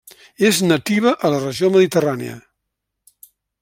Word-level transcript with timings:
És 0.47 0.61
nativa 0.69 1.13
a 1.29 1.31
la 1.35 1.43
regió 1.45 1.71
mediterrània. 1.77 2.43